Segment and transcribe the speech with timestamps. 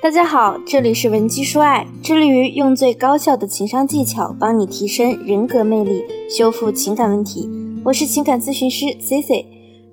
[0.00, 7.50] 大家好，这里是文姬说爱，致力于用最高效的情商技巧帮你提升人格魅力，修复情感问题。
[7.84, 9.44] 我是情感咨询师 C C。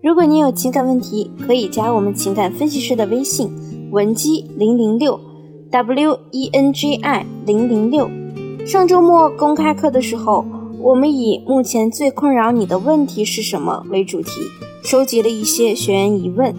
[0.03, 3.49] 如果你有情感问题，可以加我们情感分析师的微信
[3.89, 5.19] 文姬零零六
[5.71, 8.07] W E N G I 零零六。
[8.63, 10.45] 上周末公开课的时候，
[10.77, 14.29] 我们以目前最困扰你的问题是什么为主题，
[14.83, 16.53] 收集了一些学员疑问。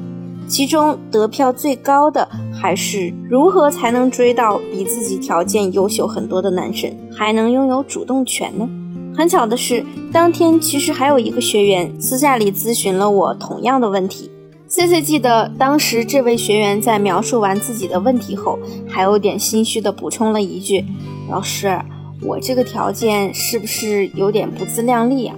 [0.48, 2.28] 其中得票最高的
[2.66, 8.68] 还是如何才能追到比自己条件优秀很多的男生，还能拥有主动权呢？
[9.16, 14.28] 很巧的是，当天其实还有一个学员私下里咨询了我同样的问题。
[14.66, 18.58] C C 记得当时这位学员在描述完自己的问题后，
[18.88, 20.84] 还有点心虚的补充了一句
[21.30, 21.80] ：“老师，
[22.20, 25.36] 我这个条件是不是有点不自量力啊？”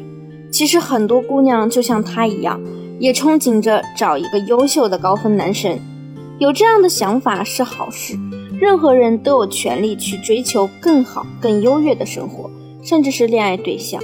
[0.51, 2.59] 其实很多姑娘就像他一样。
[2.99, 5.79] 也憧憬着找一个优秀的高分男神，
[6.39, 8.17] 有这样的想法是好事。
[8.61, 12.51] 任何人都有权利去追求更好、更优越的生活，
[12.83, 14.03] 甚至是恋爱对象。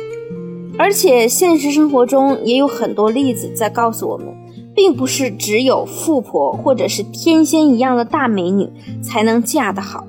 [0.76, 4.26] 而且现实生活中也有很多例子在告诉我们，
[4.74, 8.69] 并不是只有富婆或者是天仙一样的大美女
[9.02, 10.04] 才能嫁得好，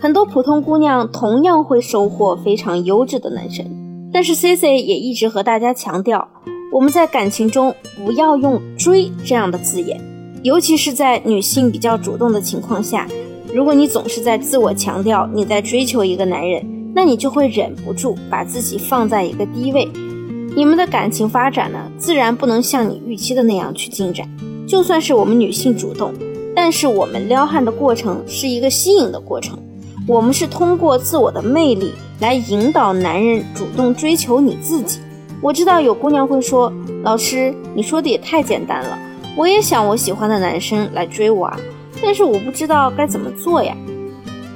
[0.00, 4.10] 很多普通姑娘同样会收获非常优质的男神。
[4.12, 6.28] 但是 C C 也一直和大家强调。
[6.72, 9.98] 我们在感情中不要用“追”这样的字眼，
[10.46, 13.04] 尤其是在女性比较主动的情况下。
[13.52, 19.88] 如果你总是在自我强调你在追求一个男人，那你就会忍不住把自己放在一个低位，
[20.54, 24.24] 你们的感情发展呢，自然不能像你预期的那样去进展。
[24.68, 26.14] 就算是我们女性主动，
[26.54, 29.58] 但是我们撩汉的过程是一个吸引的过程，
[30.06, 35.00] 我们是通过自我的魅力来引导男人主动追求你自己。
[35.42, 38.96] 我知道有姑娘会说：“老师，你说的也太简单了，
[39.36, 41.60] 我也想我喜欢的男生来追我啊，
[42.02, 43.76] 但是我不知道该怎么做呀。”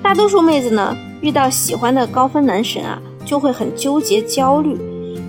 [0.03, 4.75] 大多数妹子呢，遇到喜欢的高分男神啊，就会很纠结焦虑，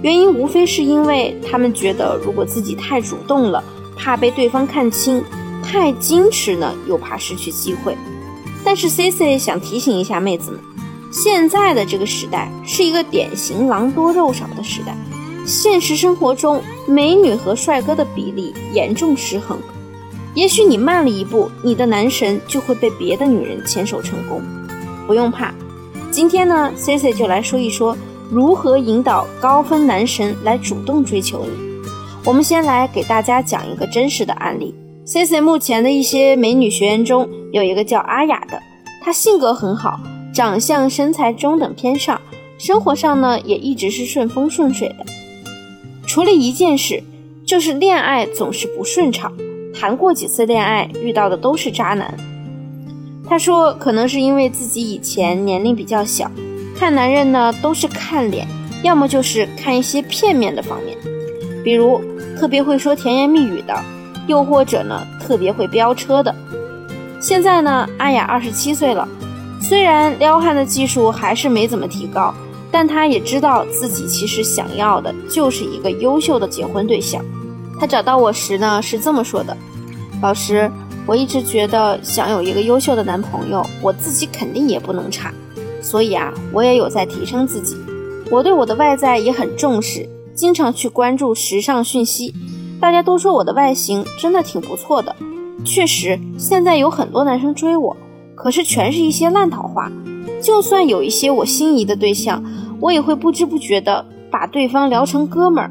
[0.01, 3.61] 原因无非是因为他们觉得如果自己太主动了，
[3.97, 5.21] 怕被对方看清；
[5.61, 7.97] 太矜持呢，又怕失去机会。
[8.63, 10.59] 但是 C C 想提醒一下妹子们，
[11.11, 14.95] 现在的这个时代是一个典型狼多肉少的时代。
[15.51, 19.59] 现实生活中，美女和帅哥的比例严重失衡。
[20.33, 24.41] 也许你慢了一步，你的男神就会被别的女人牵手成功。
[25.05, 25.53] 不用怕，
[26.09, 27.97] 今天呢，C C 就来说一说
[28.29, 31.51] 如何引导高分男神来主动追求你。
[32.23, 34.73] 我们先来给大家讲一个真实的案例。
[35.03, 38.57] C C 目前的一些美女学员中有一个叫阿雅的，
[39.03, 39.99] 她性格很好，
[40.33, 42.21] 长相身材中等偏上，
[42.57, 45.05] 生活上呢也一直是顺风顺水的。
[46.11, 47.01] 除了一件事，
[47.45, 49.31] 就是恋爱总是不顺畅，
[49.73, 52.13] 谈过几次恋爱遇到的都是渣男。
[53.25, 56.29] 他说，可能是因为自己以前年龄比较小，
[56.77, 58.45] 看男人呢都是看脸，
[58.83, 60.97] 要么就是看一些片面的方面，
[61.63, 62.01] 比如
[62.37, 63.73] 特别会说甜言蜜语的，
[64.27, 66.35] 又或者呢特别会飙车的。
[67.21, 69.07] 现在呢，阿雅二十七岁了，
[69.61, 72.33] 虽然撩汉的技术还是没怎么提高。
[72.71, 77.23] 但他也知道自己其实想要的就是一个优秀的结婚对象。
[77.79, 79.57] 他找到我时呢是这么说的
[80.21, 80.71] ：“老师，
[81.05, 85.33] 我一直觉得想有一个优秀的男朋友，我自己肯定也不能差。
[85.81, 87.75] 所以啊，我也有在提升自己。
[88.29, 92.33] 我对我的外在也很重视，经常去关注时尚讯息。
[92.79, 95.15] 大家都说我的外形真的挺不错的。
[95.65, 97.97] 确实，现在有很多男生追我，
[98.35, 99.91] 可是全是一些烂桃花。
[100.41, 102.41] 就算有一些我心仪的对象。”
[102.81, 105.69] 我也会不知不觉的把对方聊成哥们儿，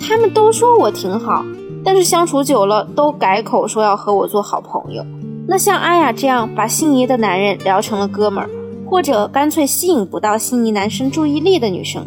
[0.00, 1.44] 他们都说我挺好，
[1.84, 5.04] 但是相处久了都改口说要和我做好朋友。
[5.46, 8.50] 那像阿雅这样把心仪的男人聊成了哥们儿，
[8.86, 12.06] 或者干脆吸引不到心仪男生注意力的女生，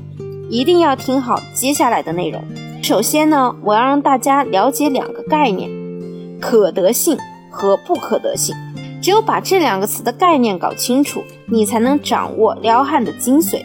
[0.50, 2.42] 一定要听好接下来的内容。
[2.82, 5.70] 首先呢，我要让大家了解两个概念：
[6.40, 7.16] 可得性
[7.52, 8.56] 和不可得性。
[9.02, 13.64] 只有把这两个词的概念搞清楚，你才能掌握撩汉的精髓。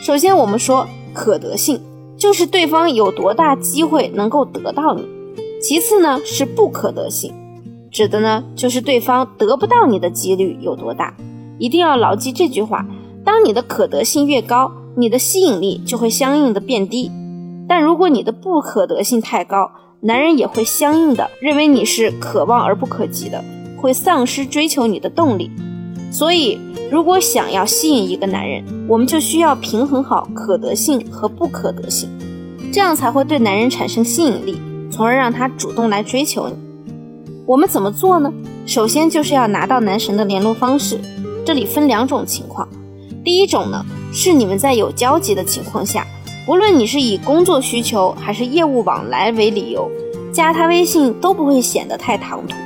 [0.00, 1.78] 首先，我们说可得性，
[2.16, 5.02] 就是对方有多大机会能够得到你；
[5.60, 7.34] 其次呢是不可得性，
[7.90, 11.14] 指的呢就是对方得不到你的几率有多大。
[11.58, 12.86] 一定要牢记这句话：
[13.26, 17.10] 当你的可得性越高，你的吸引力就会相应的变低；
[17.68, 19.70] 但如果你的不可得性太高，
[20.00, 23.44] 男人也会相应的认为你是可望而不可及的，
[23.76, 25.50] 会丧失追求你的动力。
[26.10, 26.58] 所以，
[26.90, 32.08] 如果想要吸引一个男人，我们就需要平衡好可得性和不可得性，
[32.72, 34.58] 这样才会对男人产生吸引力，
[34.90, 36.54] 从而让他主动来追求你。
[37.46, 38.32] 我们怎么做呢？
[38.66, 40.98] 首先就是要拿到男神的联络方式，
[41.44, 42.68] 这里分两种情况。
[43.24, 46.06] 第一种呢，是你们在有交集的情况下，
[46.48, 49.88] 无论你是以工作需求还是业务往来为理由，
[50.32, 52.56] 加他微信都不会显得太唐突。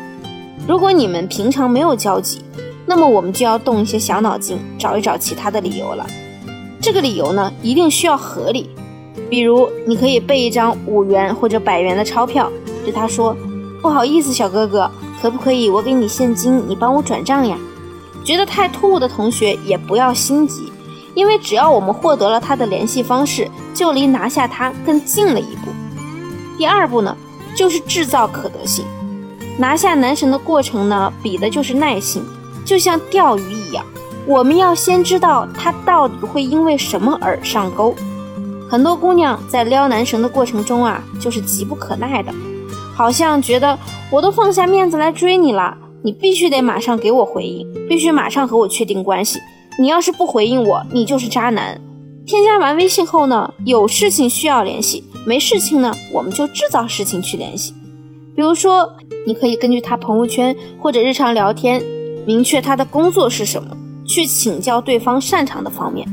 [0.67, 2.41] 如果你们平常没有交集，
[2.87, 6.07] 那么我们就要动一些小脑筋，找一找其他的理由了。
[6.81, 8.71] 这个理由呢，一定需要合理。
[9.31, 12.51] 比如，你可以备一张五元或者百元的钞票，
[12.85, 13.35] 对他说
[13.81, 14.91] ：“不好意思，小哥哥，
[15.23, 17.57] 可不可以我给你现金，你帮我转账呀？”
[18.25, 20.73] 觉得太突兀的同学也不要心急，
[21.15, 25.71] 因为只要我们获得了他的联系方式，就离拿下他更近了一步。
[26.59, 27.17] 第二步呢，
[27.57, 28.85] 就是制造可得性。
[29.59, 32.23] 拿下男神的过程呢，比的就是耐心，
[32.65, 33.85] 就像钓鱼一样，
[34.27, 37.95] 我们要先知道他到底会因为什么而上钩。
[38.69, 42.33] 很多姑娘在撩男神的过程中啊，就是急不可耐的，
[42.95, 43.79] 好像觉得
[44.11, 45.77] 我都放下面子来追你了。
[46.03, 49.41] 你必须得马上给我回应，必须马上和我确定关系。
[49.79, 51.81] 你要是不回应我，你就是渣男。
[52.27, 57.75] 添加完微信后呢，有事情需要联系，没事情呢，我们就制造事情去联系。
[58.35, 58.97] 比如说，
[59.27, 61.83] 你可以根据他朋友圈或者日常聊天，
[62.27, 63.77] 明确他的工作是什么，
[64.07, 66.07] 去请教对方擅长的方面，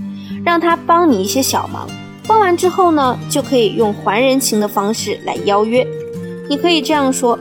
[0.45, 1.87] 让他帮你一些小忙。
[2.27, 5.85] 帮完之后呢，就可以用还人情的方式来邀约。
[6.49, 7.37] 你可以这样说。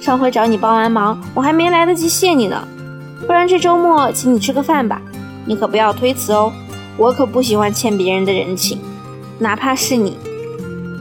[0.00, 2.66] 上回找你帮完忙，我还没来得及谢你呢，
[3.26, 5.02] 不然这周末请你吃个饭吧，
[5.44, 6.52] 你可不要推辞哦，
[6.96, 8.78] 我可不喜欢欠别人的人情，
[9.40, 10.16] 哪怕是你。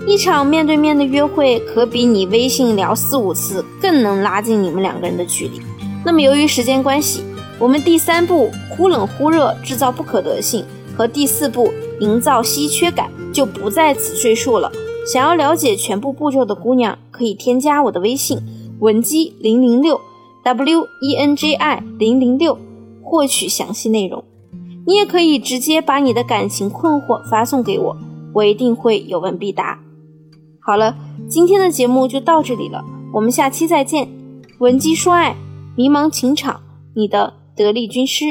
[0.07, 5.62] 一场面对面的约会，可比你微信聊四五次更能拉近你们两个人的距离。
[6.05, 7.23] 那么由于时间关系，
[7.59, 10.65] 我们第三步忽冷忽热制造不可得性
[10.95, 14.71] 和第四步营造稀缺感就不在此赘述了。
[15.05, 18.39] 想要了解全部步骤的姑娘，可以添加我的微信。
[18.79, 19.99] 文姬零零六
[20.44, 22.57] ，W E N J I 零零六，
[23.01, 24.23] 获取详细内容。
[24.85, 27.97] 你也可以直接把你的感情困惑发送给我，
[28.33, 29.79] 我一定会有问必答。
[30.61, 30.95] 好了，
[31.27, 32.83] 今天的节目就到这里了，
[33.13, 34.07] 我们下期再见。
[34.59, 35.35] 文姬说爱，
[35.77, 36.59] 迷茫情场，
[36.95, 38.25] 你的得力军师。